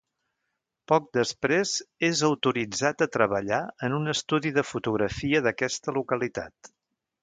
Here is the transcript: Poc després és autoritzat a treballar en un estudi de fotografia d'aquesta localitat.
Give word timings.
Poc 0.91 1.05
després 1.17 1.73
és 2.09 2.23
autoritzat 2.31 3.05
a 3.07 3.11
treballar 3.19 3.63
en 3.89 4.01
un 4.01 4.17
estudi 4.17 4.57
de 4.59 4.67
fotografia 4.75 5.47
d'aquesta 5.49 6.01
localitat. 6.03 6.77